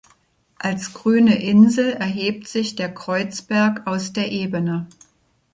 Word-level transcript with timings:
Als 0.57 0.93
grüne 0.95 1.43
Insel 1.43 1.93
erhebt 1.93 2.47
sich 2.47 2.75
der 2.75 2.91
Kreuzberg 2.91 3.85
aus 3.85 4.11
der 4.13 4.31
Ebene. 4.31 4.87